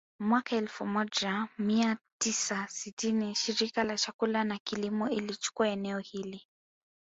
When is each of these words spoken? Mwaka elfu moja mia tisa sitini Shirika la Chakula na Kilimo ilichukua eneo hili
Mwaka 0.19 0.55
elfu 0.55 0.85
moja 0.87 1.47
mia 1.57 1.97
tisa 2.17 2.67
sitini 2.67 3.35
Shirika 3.35 3.83
la 3.83 3.97
Chakula 3.97 4.43
na 4.43 4.57
Kilimo 4.57 5.09
ilichukua 5.09 5.67
eneo 5.67 5.99
hili 5.99 6.41